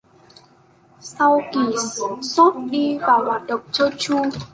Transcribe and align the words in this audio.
Sau 0.99 1.41
kỳ 1.53 1.59
shop 2.29 2.55
đi 2.71 2.97
vào 2.97 3.25
hoạt 3.25 3.47
động 3.47 3.61
trơn 3.71 3.93
tru 3.97 4.15